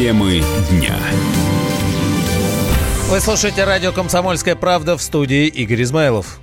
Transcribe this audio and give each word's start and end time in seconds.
Темы 0.00 0.42
дня. 0.70 0.96
Вы 3.10 3.20
слушаете 3.20 3.64
радио 3.64 3.92
«Комсомольская 3.92 4.56
правда» 4.56 4.96
в 4.96 5.02
студии 5.02 5.46
Игорь 5.46 5.82
Измайлов. 5.82 6.40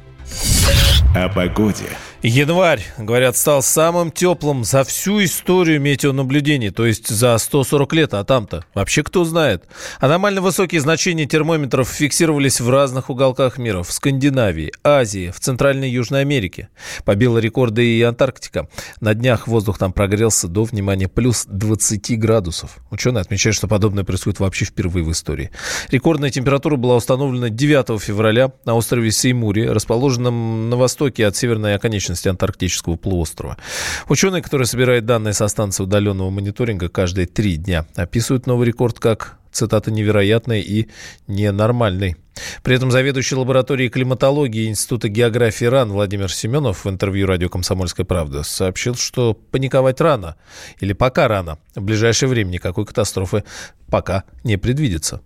О 1.16 1.28
погоде. 1.28 1.90
Январь, 2.24 2.82
говорят, 2.98 3.38
стал 3.38 3.62
самым 3.62 4.10
теплым 4.10 4.64
за 4.64 4.84
всю 4.84 5.24
историю 5.24 5.80
метеонаблюдений, 5.80 6.72
то 6.72 6.84
есть 6.84 7.10
за 7.10 7.38
140 7.38 7.94
лет, 7.94 8.14
а 8.16 8.24
там-то 8.24 8.66
вообще 8.74 9.04
кто 9.04 9.24
знает. 9.24 9.66
Аномально 10.00 10.42
высокие 10.42 10.82
значения 10.82 11.28
термометров 11.28 11.88
фиксировались 11.88 12.60
в 12.60 12.72
разных 12.72 13.12
уголках 13.12 13.60
мира, 13.60 13.84
в 13.84 13.92
Скандинавии, 13.92 14.72
Азии, 14.84 15.30
в 15.30 15.40
Центральной 15.40 15.92
Южной 15.92 16.22
Америке. 16.22 16.70
Побила 17.06 17.38
рекорды 17.38 17.86
и 17.86 18.02
Антарктика. 18.02 18.68
На 19.00 19.14
днях 19.14 19.48
воздух 19.48 19.78
там 19.78 19.94
прогрелся 19.94 20.48
до, 20.48 20.64
внимания, 20.64 21.08
плюс 21.08 21.46
20 21.46 22.18
градусов. 22.18 22.78
Ученые 22.90 23.22
отмечают, 23.22 23.56
что 23.56 23.68
подобное 23.68 24.04
происходит 24.04 24.40
вообще 24.40 24.66
впервые 24.66 25.04
в 25.04 25.12
истории. 25.12 25.52
Рекордная 25.92 26.32
температура 26.32 26.78
была 26.78 26.96
установлена 26.96 27.50
9 27.50 28.02
февраля 28.02 28.52
на 28.66 28.74
острове 28.74 29.12
Сеймури, 29.12 29.68
расположенном 29.68 30.72
на 30.72 30.78
востоке 30.78 31.28
от 31.28 31.36
северной 31.36 31.76
оконечности 31.76 32.07
оконечности 32.08 32.30
антарктического 32.30 32.96
полуострова. 32.96 33.58
Ученые, 34.08 34.42
которые 34.42 34.66
собирают 34.66 35.06
данные 35.06 35.34
со 35.34 35.48
станции 35.48 35.84
удаленного 35.84 36.30
мониторинга 36.30 36.90
каждые 36.90 37.28
три 37.28 37.58
дня, 37.58 37.86
описывают 37.96 38.48
новый 38.48 38.68
рекорд 38.68 39.00
как 39.00 39.38
цитата, 39.52 39.92
невероятный 39.92 40.62
и 40.62 40.88
ненормальный. 41.28 42.16
При 42.62 42.76
этом 42.76 42.92
заведующий 42.92 43.36
лабораторией 43.36 43.90
климатологии 43.90 44.68
Института 44.70 45.10
географии 45.10 45.66
РАН 45.66 45.92
Владимир 45.92 46.32
Семенов 46.32 46.86
в 46.86 46.90
интервью 46.90 47.26
радио 47.26 47.50
«Комсомольская 47.50 48.06
правда» 48.06 48.44
сообщил, 48.44 48.96
что 48.96 49.34
паниковать 49.34 50.00
рано 50.02 50.36
или 50.80 50.94
пока 50.94 51.28
рано. 51.28 51.58
В 51.76 51.82
ближайшее 51.82 52.30
время 52.30 52.50
никакой 52.50 52.86
катастрофы 52.86 53.44
пока 53.90 54.24
не 54.44 54.58
предвидится 54.58 55.22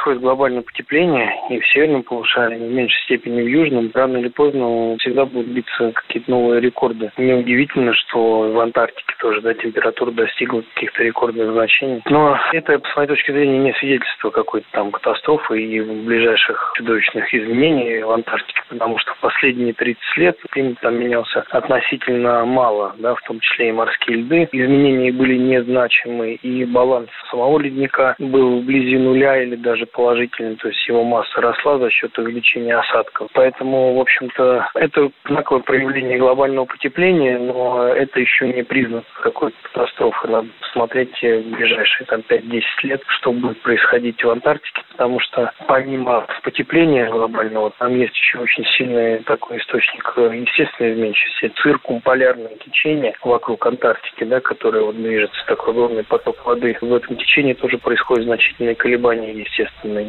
происходит 0.00 0.22
глобальное 0.22 0.62
потепление 0.62 1.32
и 1.50 1.60
в 1.60 1.66
северном 1.68 2.02
полушарии, 2.02 2.56
и 2.56 2.68
в 2.68 2.72
меньшей 2.72 3.02
степени 3.02 3.42
в 3.42 3.46
южном, 3.46 3.90
рано 3.92 4.16
или 4.16 4.28
поздно 4.28 4.96
всегда 4.98 5.24
будут 5.24 5.48
биться 5.48 5.92
какие-то 5.92 6.30
новые 6.30 6.60
рекорды. 6.60 7.10
Неудивительно, 7.16 7.92
что 7.94 8.52
в 8.52 8.60
Антарктике 8.60 9.14
тоже 9.18 9.40
да, 9.42 9.54
температура 9.54 10.10
достигла 10.10 10.62
каких-то 10.74 11.02
рекордных 11.02 11.52
значений. 11.52 12.02
Но 12.06 12.38
это, 12.52 12.80
с 12.80 12.96
моей 12.96 13.08
точки 13.08 13.30
зрения, 13.30 13.58
не 13.58 13.72
свидетельство 13.74 14.30
какой-то 14.30 14.66
там 14.72 14.90
катастрофы 14.90 15.62
и 15.62 15.80
ближайших 15.80 16.72
чудовищных 16.76 17.32
изменений 17.34 18.02
в 18.02 18.10
Антарктике, 18.10 18.62
потому 18.68 18.98
что 18.98 19.12
в 19.14 19.18
последние 19.18 19.74
30 19.74 20.00
лет 20.16 20.38
климат 20.50 20.80
там 20.80 20.98
менялся 20.98 21.44
относительно 21.50 22.44
мало, 22.44 22.94
да, 22.98 23.14
в 23.14 23.22
том 23.22 23.40
числе 23.40 23.68
и 23.68 23.72
морские 23.72 24.18
льды. 24.18 24.48
Изменения 24.52 25.12
были 25.12 25.36
незначимы, 25.36 26.34
и 26.34 26.64
баланс 26.64 27.10
самого 27.30 27.58
ледника 27.58 28.14
был 28.18 28.60
вблизи 28.60 28.96
нуля 28.96 29.42
или 29.42 29.56
даже 29.56 29.86
положительный, 29.92 30.56
то 30.56 30.68
есть 30.68 30.86
его 30.88 31.04
масса 31.04 31.40
росла 31.40 31.78
за 31.78 31.90
счет 31.90 32.16
увеличения 32.18 32.76
осадков. 32.76 33.28
Поэтому, 33.34 33.94
в 33.94 34.00
общем-то, 34.00 34.68
это 34.74 35.10
знаковое 35.26 35.62
проявление 35.62 36.18
глобального 36.18 36.64
потепления, 36.64 37.38
но 37.38 37.88
это 37.88 38.20
еще 38.20 38.48
не 38.48 38.62
признак 38.62 39.04
какой-то 39.22 39.56
катастрофы. 39.62 40.28
Надо 40.28 40.48
посмотреть 40.60 41.16
в 41.22 41.50
ближайшие 41.50 42.06
там, 42.06 42.20
5-10 42.28 42.62
лет, 42.84 43.02
что 43.18 43.32
будет 43.32 43.60
происходить 43.62 44.22
в 44.22 44.30
Антарктике, 44.30 44.82
потому 44.92 45.20
что 45.20 45.52
помимо 45.66 46.26
потепления 46.42 47.08
глобального, 47.10 47.70
там 47.78 47.94
есть 47.96 48.16
еще 48.16 48.38
очень 48.38 48.64
сильный 48.76 49.18
такой 49.24 49.58
источник 49.58 50.12
естественной 50.16 50.94
изменчивости, 50.94 51.52
циркумполярное 51.62 52.56
течение 52.64 53.14
вокруг 53.22 53.66
Антарктики, 53.66 54.24
да, 54.24 54.40
которое 54.40 54.82
вот 54.84 54.96
движется, 54.96 55.44
такой 55.46 55.72
огромный 55.72 56.04
поток 56.04 56.44
воды. 56.44 56.76
В 56.80 56.94
этом 56.94 57.16
течении 57.16 57.54
тоже 57.54 57.78
происходят 57.78 58.24
значительные 58.24 58.74
колебания, 58.74 59.32
естественно 59.32 59.79
естественный. 59.80 60.08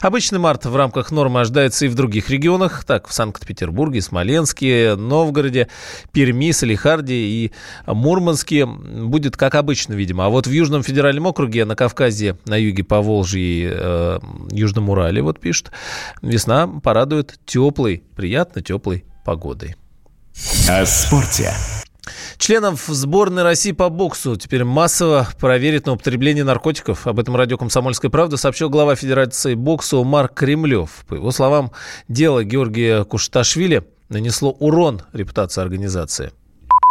Обычный 0.00 0.38
март 0.38 0.66
в 0.66 0.76
рамках 0.76 1.10
нормы 1.10 1.40
ожидается 1.40 1.86
и 1.86 1.88
в 1.88 1.94
других 1.94 2.30
регионах, 2.30 2.84
так 2.84 3.08
в 3.08 3.12
Санкт-Петербурге, 3.12 4.02
Смоленске, 4.02 4.94
Новгороде, 4.96 5.68
Перми, 6.12 6.52
Салихарде 6.52 7.14
и 7.14 7.52
Мурманске 7.86 8.66
будет 8.66 9.36
как 9.36 9.54
обычно, 9.54 9.94
видимо. 9.94 10.26
А 10.26 10.28
вот 10.28 10.46
в 10.46 10.50
Южном 10.50 10.82
федеральном 10.82 11.26
округе, 11.26 11.64
на 11.64 11.76
Кавказе, 11.76 12.36
на 12.46 12.56
юге 12.56 12.84
Поволжья 12.84 13.40
и 13.40 13.68
э, 13.70 14.18
Южном 14.50 14.90
Урале, 14.90 15.22
вот 15.22 15.40
пишет, 15.40 15.70
весна 16.20 16.66
порадует 16.66 17.38
теплой, 17.46 18.02
приятно 18.16 18.62
теплой 18.62 19.04
погодой. 19.24 19.76
О 20.68 20.84
спорте. 20.86 21.52
Членов 22.36 22.84
сборной 22.86 23.42
России 23.42 23.72
по 23.72 23.88
боксу 23.88 24.36
теперь 24.36 24.64
массово 24.64 25.28
проверят 25.38 25.86
на 25.86 25.92
употребление 25.92 26.44
наркотиков. 26.44 27.06
Об 27.06 27.20
этом 27.20 27.36
радио 27.36 27.56
«Комсомольская 27.56 28.10
правда» 28.10 28.36
сообщил 28.36 28.70
глава 28.70 28.96
Федерации 28.96 29.54
бокса 29.54 30.02
Марк 30.02 30.34
Кремлев. 30.34 31.04
По 31.06 31.14
его 31.14 31.30
словам, 31.30 31.70
дело 32.08 32.42
Георгия 32.42 33.04
Кушташвили 33.04 33.84
нанесло 34.08 34.50
урон 34.50 35.02
репутации 35.12 35.62
организации. 35.62 36.32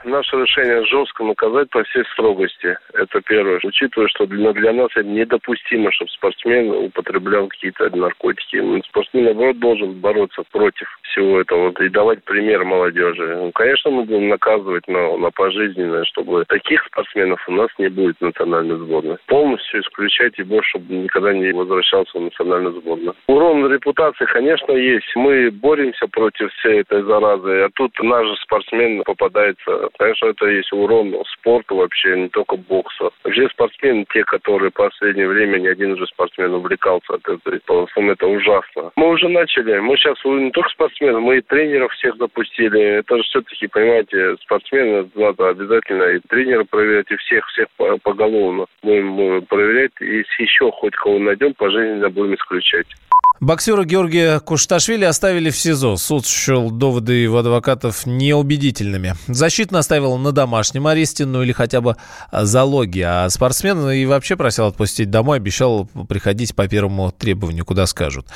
Наше 0.04 0.36
решение 0.36 0.84
жестко 0.86 1.24
наказать 1.24 1.70
по 1.70 1.84
всей 1.84 2.04
строгости. 2.14 2.78
Это 2.94 3.22
первое. 3.22 3.60
Учитывая, 3.64 4.08
что 4.08 4.26
для, 4.26 4.52
для 4.54 4.74
нас 4.74 4.90
это 4.96 5.08
недопустимо, 5.08 5.92
чтобы 5.92 6.10
спортсмен 6.12 6.72
употреблял 6.72 7.48
какие-то 7.48 7.96
наркотики. 7.96 8.82
Спортсмен, 8.88 9.26
наоборот, 9.26 9.60
должен 9.60 9.94
бороться 10.00 10.44
против 10.52 10.88
всего 11.04 11.42
этого 11.42 11.72
и 11.84 11.90
давать 11.90 12.24
пример 12.24 12.64
молодежи. 12.64 13.36
Ну, 13.36 13.52
конечно, 13.52 13.92
мы 13.92 14.04
будем 14.04 14.30
наказывать 14.30 14.88
на, 14.88 15.18
на 15.18 15.30
пожизненное, 15.32 16.04
чтобы 16.06 16.46
таких 16.46 16.84
спортсменов 16.86 17.44
у 17.48 17.52
нас 17.52 17.70
не 17.78 17.90
будет 17.90 18.18
в 18.18 18.22
национальной 18.22 18.78
сборной. 18.78 19.18
Полностью 19.28 19.82
исключать 19.82 20.38
его, 20.38 20.62
чтобы 20.64 20.94
никогда 20.94 21.34
не 21.34 21.52
возвращался 21.52 22.18
в 22.18 22.22
национальную 22.22 22.80
сборную. 22.82 23.16
Урон 23.28 23.72
репутации, 23.72 24.26
конечно, 24.26 24.74
есть. 24.74 25.12
Мы 25.16 25.52
боремся 25.52 26.08
против 26.08 26.52
всей 26.54 26.82
этой 26.82 27.04
заразы, 27.04 27.62
а 27.62 27.70
тут 27.76 27.92
наш 28.02 28.28
спортсмен 28.40 29.04
попадается 29.04 29.91
Конечно, 29.98 30.28
это 30.28 30.48
есть 30.48 30.72
урон 30.72 31.14
спорту 31.34 31.76
вообще, 31.76 32.18
не 32.18 32.30
только 32.30 32.56
боксу. 32.56 33.12
Вообще 33.24 33.48
спортсмены, 33.50 34.06
те, 34.14 34.24
которые 34.24 34.72
в 34.72 34.76
последнее 34.76 35.28
время, 35.28 35.58
ни 35.58 35.68
один 35.68 35.94
уже 35.94 36.06
спортсмен 36.08 36.54
увлекался 36.54 37.14
от 37.16 37.28
этого, 37.28 37.60
по 37.66 38.02
это 38.02 38.28
ужасно. 38.28 38.92
Мы 38.96 39.10
уже 39.10 39.28
начали, 39.28 39.80
мы 39.80 39.98
сейчас 39.98 40.18
не 40.26 40.52
только 40.52 40.70
спортсмены, 40.70 41.20
мы 41.20 41.38
и 41.38 41.42
тренеров 41.42 41.92
всех 41.94 42.16
запустили. 42.18 43.00
Это 43.00 43.18
же 43.18 43.24
все-таки, 43.24 43.68
понимаете, 43.68 44.36
спортсмены 44.42 45.10
надо 45.16 45.50
обязательно 45.50 46.04
и 46.04 46.20
тренера 46.28 46.64
проверять, 46.64 47.12
и 47.12 47.16
всех, 47.18 47.46
всех 47.48 47.68
поголовно 48.04 48.66
будем 48.84 49.46
проверять. 49.46 49.92
Если 50.00 50.44
еще 50.44 50.72
хоть 50.72 50.96
кого 50.96 51.20
найдем, 51.20 51.54
пожизненно 51.54 52.10
будем 52.10 52.36
исключать. 52.36 52.88
Боксера 53.42 53.86
Георгия 53.86 54.40
Кушташвили 54.40 55.04
оставили 55.04 55.50
в 55.50 55.58
СИЗО. 55.58 55.98
Суд 55.98 56.28
счел 56.28 56.70
доводы 56.70 57.14
его 57.14 57.40
адвокатов 57.40 58.06
неубедительными. 58.06 59.16
Защита 59.28 59.74
наставила 59.74 60.16
на 60.18 60.32
домашнем 60.32 60.86
аресте, 60.86 61.26
ну 61.26 61.42
или 61.42 61.52
хотя 61.52 61.82
бы 61.82 61.96
залоги. 62.32 63.00
А 63.00 63.28
спортсмен 63.32 63.90
и 63.90 64.06
вообще 64.06 64.36
просил 64.36 64.68
отпустить 64.68 65.10
домой, 65.10 65.38
обещал 65.38 65.88
приходить 66.08 66.54
по 66.54 66.68
первому 66.68 67.12
требованию, 67.12 67.66
куда 67.66 67.88
скажут. 67.88 68.28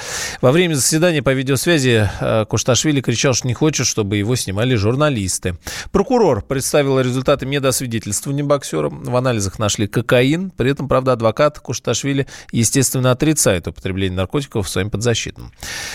Во 0.42 0.52
время 0.52 0.74
заседания 0.74 1.22
по 1.22 1.34
видеосвязи 1.36 2.10
э, 2.20 2.46
Кушташвили 2.46 3.00
кричал, 3.00 3.36
что 3.36 3.48
не 3.48 3.54
хочет, 3.54 3.86
чтобы 3.86 4.18
его 4.18 4.36
снимали 4.36 4.74
журналисты. 4.74 5.56
Прокурор 5.92 6.42
представил 6.42 7.00
результаты 7.00 7.46
медосвидетельствования 7.46 8.44
боксера. 8.44 8.90
В 8.90 9.16
анализах 9.16 9.60
нашли 9.60 9.86
кокаин. 9.86 10.50
При 10.50 10.72
этом, 10.72 10.88
правда, 10.88 11.12
адвокат 11.12 11.60
Кушташвили, 11.60 12.26
естественно, 12.52 13.12
отрицает 13.12 13.68
употребление 13.68 14.18
наркотиков 14.18 14.66
в 14.66 14.70
своем 14.70 14.90
подзащитным. 14.96 15.52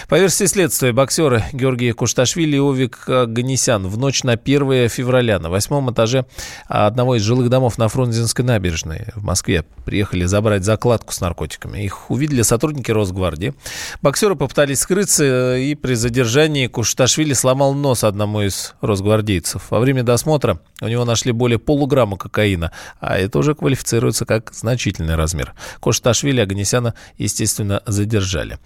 По 0.08 0.19
версии 0.19 0.44
следствия, 0.44 0.93
боксеры 0.93 1.43
Георгий 1.55 1.93
Кушташвили 1.93 2.56
и 2.56 2.61
Овик 2.61 3.05
Ганесян 3.06 3.87
в 3.87 3.97
ночь 3.97 4.25
на 4.25 4.32
1 4.32 4.91
февраля 4.91 5.38
на 5.38 5.49
восьмом 5.49 5.91
этаже 5.91 6.26
одного 6.67 7.17
из 7.17 7.23
жилых 7.23 7.49
домов 7.49 7.79
на 7.79 7.88
Фрунзенской 7.88 8.44
набережной 8.44 9.06
в 9.14 9.25
Москве 9.25 9.64
приехали 9.87 10.26
забрать 10.26 10.64
закладку 10.64 11.14
с 11.14 11.20
наркотиками. 11.23 11.82
Их 11.82 12.11
увидели 12.11 12.43
сотрудники 12.43 12.91
Росгвардии. 12.91 13.55
Боксеры 14.02 14.37
попытались 14.37 14.81
скрыться, 14.81 15.56
и 15.56 15.75
при 15.75 15.94
задержании 15.94 16.67
Кушташвили 16.67 17.32
сломал 17.32 17.73
нос 17.73 18.05
одному 18.05 18.43
из 18.43 18.75
росгвардейцев. 18.82 19.70
Во 19.70 19.79
время 19.79 20.02
досмотра 20.02 20.61
у 20.82 20.88
него 20.88 21.06
нашли 21.06 21.32
более 21.32 21.58
полуграмма 21.58 22.19
кокаина, 22.19 22.70
а 23.00 23.17
это 23.17 23.38
уже 23.38 23.55
квалифицируется 23.55 24.26
как 24.26 24.52
значительный 24.52 25.14
размер. 25.14 25.55
Кушташвили 25.81 26.41
Аганесяна, 26.41 26.94
естественно, 27.17 27.82
задержали. 27.87 28.58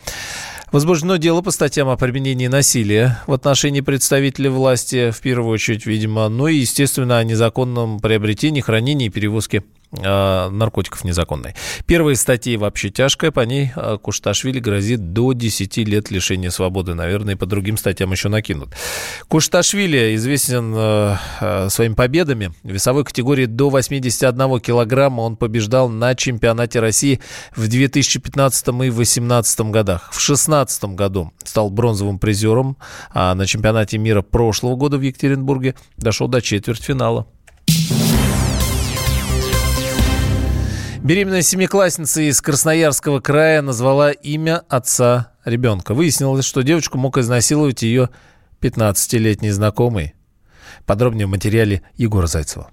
Возбуждено 0.72 1.18
дело 1.18 1.40
по 1.40 1.52
статьям 1.52 1.88
о 1.88 1.96
применении 1.96 2.48
насилия 2.48 3.22
в 3.28 3.32
отношении 3.32 3.80
представителей 3.80 4.48
власти, 4.48 5.12
в 5.12 5.20
первую 5.20 5.52
очередь, 5.52 5.86
видимо, 5.86 6.28
ну 6.28 6.48
и, 6.48 6.56
естественно, 6.56 7.18
о 7.18 7.24
незаконном 7.24 8.00
приобретении, 8.00 8.60
хранении 8.60 9.06
и 9.06 9.10
перевозке 9.10 9.62
наркотиков 10.00 11.04
незаконной. 11.04 11.54
Первая 11.86 12.14
статья 12.14 12.58
вообще 12.58 12.90
тяжкая, 12.90 13.30
по 13.30 13.40
ней 13.40 13.72
э, 13.74 13.98
Кушташвили 14.00 14.58
грозит 14.58 15.12
до 15.12 15.32
10 15.32 15.76
лет 15.78 16.10
лишения 16.10 16.50
свободы. 16.50 16.94
Наверное, 16.94 17.34
и 17.34 17.36
по 17.36 17.46
другим 17.46 17.76
статьям 17.76 18.12
еще 18.12 18.28
накинут. 18.28 18.70
Кушташвили 19.28 20.14
известен 20.16 20.74
э, 20.76 21.68
своими 21.70 21.94
победами. 21.94 22.52
В 22.62 22.70
весовой 22.70 23.04
категории 23.04 23.46
до 23.46 23.70
81 23.70 24.60
килограмма 24.60 25.22
он 25.22 25.36
побеждал 25.36 25.88
на 25.88 26.14
чемпионате 26.14 26.80
России 26.80 27.20
в 27.54 27.68
2015 27.68 28.68
и 28.68 28.70
2018 28.70 29.60
годах. 29.70 30.10
В 30.12 30.16
2016 30.16 30.84
году 30.84 31.32
стал 31.44 31.70
бронзовым 31.70 32.18
призером, 32.18 32.76
а 33.10 33.34
на 33.34 33.46
чемпионате 33.46 33.98
мира 33.98 34.22
прошлого 34.22 34.76
года 34.76 34.98
в 34.98 35.02
Екатеринбурге 35.02 35.74
дошел 35.96 36.28
до 36.28 36.40
четвертьфинала. 36.40 37.26
Беременная 41.04 41.42
семиклассница 41.42 42.22
из 42.22 42.40
Красноярского 42.40 43.20
края 43.20 43.60
назвала 43.60 44.10
имя 44.10 44.62
отца 44.70 45.34
ребенка. 45.44 45.92
Выяснилось, 45.92 46.46
что 46.46 46.62
девочку 46.62 46.96
мог 46.96 47.18
изнасиловать 47.18 47.82
ее 47.82 48.08
15-летний 48.62 49.50
знакомый. 49.50 50.14
Подробнее 50.86 51.26
в 51.26 51.30
материале 51.30 51.82
Егора 51.96 52.26
Зайцева. 52.26 52.70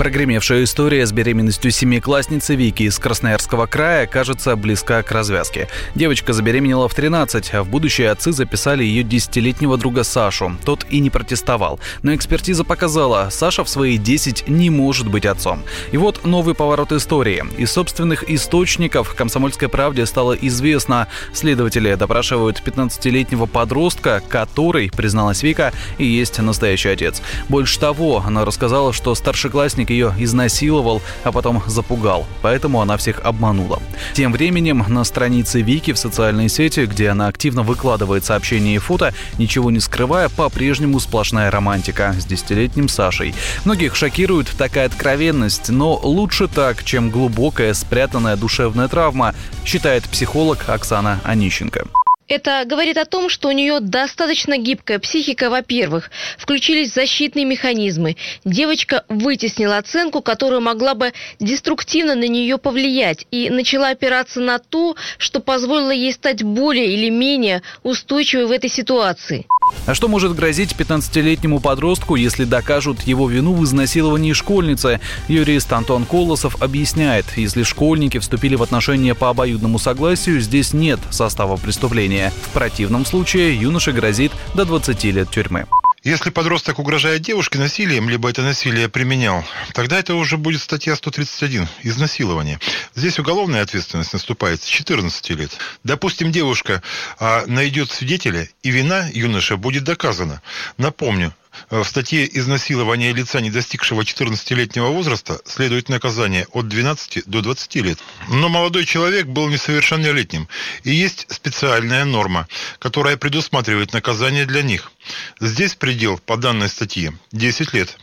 Прогремевшая 0.00 0.64
история 0.64 1.04
с 1.04 1.12
беременностью 1.12 1.70
семиклассницы 1.70 2.54
Вики 2.54 2.84
из 2.84 2.98
Красноярского 2.98 3.66
края 3.66 4.06
кажется 4.06 4.56
близка 4.56 5.02
к 5.02 5.12
развязке. 5.12 5.68
Девочка 5.94 6.32
забеременела 6.32 6.88
в 6.88 6.94
13, 6.94 7.52
а 7.52 7.62
в 7.62 7.68
будущее 7.68 8.10
отцы 8.10 8.32
записали 8.32 8.82
ее 8.82 9.02
десятилетнего 9.02 9.76
друга 9.76 10.02
Сашу. 10.02 10.56
Тот 10.64 10.86
и 10.88 11.00
не 11.00 11.10
протестовал. 11.10 11.80
Но 12.02 12.14
экспертиза 12.14 12.64
показала, 12.64 13.28
Саша 13.30 13.62
в 13.62 13.68
свои 13.68 13.98
10 13.98 14.48
не 14.48 14.70
может 14.70 15.06
быть 15.06 15.26
отцом. 15.26 15.64
И 15.92 15.98
вот 15.98 16.24
новый 16.24 16.54
поворот 16.54 16.92
истории. 16.92 17.44
Из 17.58 17.70
собственных 17.70 18.24
источников 18.30 19.14
«Комсомольской 19.14 19.68
правде» 19.68 20.06
стало 20.06 20.32
известно. 20.32 21.08
Следователи 21.34 21.92
допрашивают 21.92 22.62
15-летнего 22.64 23.44
подростка, 23.44 24.22
который, 24.30 24.90
призналась 24.90 25.42
Вика, 25.42 25.74
и 25.98 26.06
есть 26.06 26.38
настоящий 26.38 26.88
отец. 26.88 27.20
Больше 27.50 27.78
того, 27.78 28.24
она 28.26 28.46
рассказала, 28.46 28.94
что 28.94 29.14
старшеклассник 29.14 29.89
ее 29.90 30.14
изнасиловал, 30.18 31.02
а 31.24 31.32
потом 31.32 31.62
запугал, 31.66 32.26
поэтому 32.42 32.80
она 32.80 32.96
всех 32.96 33.20
обманула. 33.24 33.80
Тем 34.14 34.32
временем 34.32 34.84
на 34.88 35.04
странице 35.04 35.60
Вики 35.60 35.92
в 35.92 35.98
социальной 35.98 36.48
сети, 36.48 36.86
где 36.86 37.10
она 37.10 37.28
активно 37.28 37.62
выкладывает 37.62 38.24
сообщения 38.24 38.74
и 38.74 38.78
фото, 38.78 39.14
ничего 39.38 39.70
не 39.70 39.80
скрывая, 39.80 40.28
по-прежнему 40.28 41.00
сплошная 41.00 41.50
романтика 41.50 42.14
с 42.18 42.24
десятилетним 42.24 42.88
Сашей. 42.88 43.34
Многих 43.64 43.96
шокирует 43.96 44.48
такая 44.56 44.86
откровенность, 44.86 45.68
но 45.68 45.94
лучше 46.02 46.48
так, 46.48 46.84
чем 46.84 47.10
глубокая 47.10 47.74
спрятанная 47.74 48.36
душевная 48.36 48.88
травма, 48.88 49.34
считает 49.64 50.04
психолог 50.04 50.68
Оксана 50.68 51.20
Онищенко. 51.24 51.86
Это 52.30 52.62
говорит 52.64 52.96
о 52.96 53.06
том, 53.06 53.28
что 53.28 53.48
у 53.48 53.50
нее 53.50 53.80
достаточно 53.80 54.56
гибкая 54.56 55.00
психика, 55.00 55.50
во-первых. 55.50 56.12
Включились 56.38 56.94
защитные 56.94 57.44
механизмы. 57.44 58.16
Девочка 58.44 59.04
вытеснила 59.08 59.78
оценку, 59.78 60.22
которая 60.22 60.60
могла 60.60 60.94
бы 60.94 61.12
деструктивно 61.40 62.14
на 62.14 62.28
нее 62.28 62.56
повлиять, 62.56 63.26
и 63.32 63.50
начала 63.50 63.88
опираться 63.88 64.38
на 64.40 64.60
то, 64.60 64.94
что 65.18 65.40
позволило 65.40 65.90
ей 65.90 66.12
стать 66.12 66.44
более 66.44 66.94
или 66.94 67.10
менее 67.10 67.62
устойчивой 67.82 68.46
в 68.46 68.52
этой 68.52 68.70
ситуации. 68.70 69.46
А 69.86 69.94
что 69.94 70.08
может 70.08 70.34
грозить 70.34 70.72
15-летнему 70.72 71.60
подростку, 71.60 72.16
если 72.16 72.44
докажут 72.44 73.02
его 73.02 73.28
вину 73.28 73.54
в 73.54 73.64
изнасиловании 73.64 74.32
школьницы? 74.32 75.00
Юрист 75.28 75.72
Антон 75.72 76.04
Колосов 76.04 76.60
объясняет, 76.62 77.26
если 77.36 77.62
школьники 77.62 78.18
вступили 78.18 78.54
в 78.54 78.62
отношения 78.62 79.14
по 79.14 79.30
обоюдному 79.30 79.78
согласию, 79.78 80.40
здесь 80.40 80.72
нет 80.72 81.00
состава 81.10 81.56
преступления. 81.56 82.32
В 82.42 82.50
противном 82.50 83.04
случае 83.04 83.56
юноше 83.56 83.92
грозит 83.92 84.32
до 84.54 84.64
20 84.64 85.04
лет 85.04 85.30
тюрьмы. 85.30 85.66
Если 86.02 86.30
подросток 86.30 86.78
угрожает 86.78 87.20
девушке 87.20 87.58
насилием, 87.58 88.08
либо 88.08 88.30
это 88.30 88.40
насилие 88.40 88.88
применял, 88.88 89.44
тогда 89.74 89.98
это 89.98 90.14
уже 90.14 90.38
будет 90.38 90.62
статья 90.62 90.96
131– 90.96 91.68
изнасилование. 91.82 92.58
Здесь 92.94 93.18
уголовная 93.18 93.60
ответственность 93.60 94.14
наступает 94.14 94.62
с 94.62 94.66
14 94.66 95.30
лет. 95.30 95.50
Допустим, 95.84 96.32
девушка 96.32 96.82
а, 97.18 97.44
найдет 97.46 97.90
свидетеля, 97.90 98.48
и 98.62 98.70
вина 98.70 99.10
юноша 99.12 99.58
будет 99.58 99.84
доказана. 99.84 100.40
Напомню, 100.78 101.34
в 101.68 101.84
статье 101.84 102.28
«Изнасилование 102.38 103.12
лица, 103.12 103.40
не 103.40 103.50
достигшего 103.50 104.02
14-летнего 104.02 104.88
возраста» 104.88 105.40
следует 105.44 105.88
наказание 105.88 106.46
от 106.52 106.68
12 106.68 107.24
до 107.26 107.42
20 107.42 107.74
лет. 107.76 107.98
Но 108.28 108.48
молодой 108.48 108.84
человек 108.84 109.26
был 109.26 109.48
несовершеннолетним, 109.48 110.48
и 110.84 110.90
есть 110.90 111.26
специальная 111.28 112.04
норма, 112.04 112.48
которая 112.78 113.16
предусматривает 113.16 113.92
наказание 113.92 114.46
для 114.46 114.62
них. 114.62 114.92
Здесь 115.40 115.74
предел 115.74 116.18
по 116.18 116.36
данной 116.36 116.68
статье 116.68 117.12
10 117.32 117.74
лет. 117.74 117.98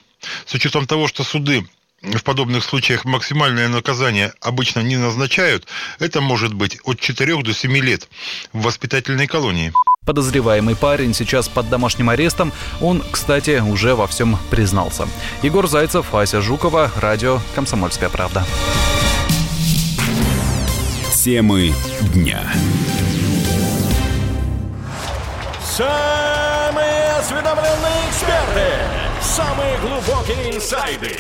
С 0.46 0.54
учетом 0.54 0.88
того, 0.88 1.08
что 1.08 1.24
суды 1.24 1.68
в 2.02 2.24
подобных 2.24 2.64
случаях 2.64 3.06
максимальное 3.06 3.68
наказание 3.68 4.34
обычно 4.42 4.82
не 4.82 4.98
назначают, 4.98 5.68
это 6.00 6.22
может 6.22 6.54
быть 6.54 6.80
от 6.84 7.00
4 7.00 7.42
до 7.42 7.54
7 7.54 7.78
лет 7.78 8.08
в 8.54 8.62
воспитательной 8.62 9.28
колонии. 9.28 9.74
Подозреваемый 10.08 10.78
парень 10.78 11.14
сейчас 11.14 11.50
под 11.50 11.70
домашним 11.70 12.10
арестом. 12.10 12.54
Он, 12.80 13.04
кстати, 13.12 13.60
уже 13.60 13.94
во 13.94 14.08
всем 14.08 14.40
признался. 14.50 15.06
Егор 15.44 15.68
Зайцев, 15.68 16.16
Ася 16.16 16.40
Жукова, 16.40 16.90
радио 16.96 17.40
«Комсомольская 17.56 18.08
правда». 18.08 18.46
Темы 21.12 21.74
дня. 22.14 22.40
Самые 25.62 27.12
осведомленные 27.20 28.10
эксперты, 28.10 28.72
самые 29.22 29.78
глубокие 29.80 30.56
инсайды, 30.56 31.18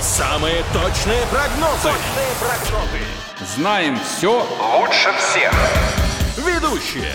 самые 0.00 0.62
точные 0.72 1.26
прогнозы. 1.26 1.88
Точные 1.88 2.32
прогнозы. 2.38 3.52
Знаем 3.56 3.98
все 3.98 4.46
лучше 4.78 5.12
всех. 5.18 5.52
Ведущие 6.36 7.14